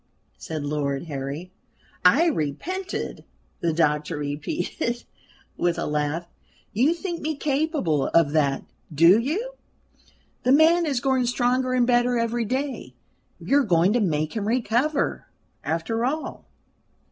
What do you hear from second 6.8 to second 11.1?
think me capable of that, do you?" "The man is